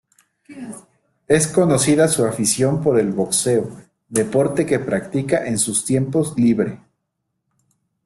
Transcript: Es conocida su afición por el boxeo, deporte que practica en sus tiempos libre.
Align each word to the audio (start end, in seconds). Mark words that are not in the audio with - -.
Es 1.27 1.45
conocida 1.47 2.07
su 2.07 2.25
afición 2.25 2.81
por 2.81 2.99
el 2.99 3.11
boxeo, 3.11 3.69
deporte 4.09 4.65
que 4.65 4.79
practica 4.79 5.45
en 5.45 5.59
sus 5.59 5.85
tiempos 5.85 6.35
libre. 6.39 6.79